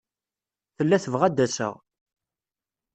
Tella 0.75 0.97
tebɣa 1.03 1.23
ad 1.27 1.33
d-aseɣ. 1.37 1.73